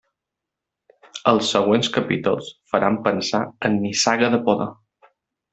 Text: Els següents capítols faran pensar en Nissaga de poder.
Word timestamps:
Els 1.31 1.51
següents 1.57 1.91
capítols 1.99 2.49
faran 2.73 2.99
pensar 3.09 3.45
en 3.71 3.79
Nissaga 3.87 4.35
de 4.37 4.45
poder. 4.49 4.71